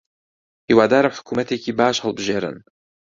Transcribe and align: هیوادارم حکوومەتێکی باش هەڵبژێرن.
هیوادارم 0.67 1.13
حکوومەتێکی 1.17 1.71
باش 1.79 1.95
هەڵبژێرن. 2.05 2.57